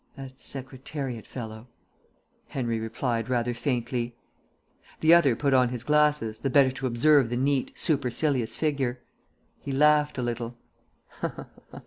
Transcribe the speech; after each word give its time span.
"That 0.17 0.39
Secretariat 0.39 1.27
fellow," 1.27 1.67
Henry 2.47 2.79
replied 2.79 3.29
rather 3.29 3.53
faintly. 3.53 4.15
The 4.99 5.13
other 5.13 5.35
put 5.35 5.53
on 5.53 5.69
his 5.69 5.83
glasses, 5.83 6.39
the 6.39 6.49
better 6.49 6.71
to 6.71 6.87
observe 6.87 7.29
the 7.29 7.37
neat, 7.37 7.71
supercilious 7.77 8.55
figure. 8.55 8.99
He 9.59 9.71
laughed 9.71 10.17
a 10.17 10.23
little. 10.23 10.57